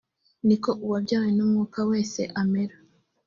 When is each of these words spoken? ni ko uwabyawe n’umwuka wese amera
ni 0.47 0.55
ko 0.63 0.71
uwabyawe 0.85 1.29
n’umwuka 1.35 1.79
wese 1.89 2.21
amera 2.41 2.75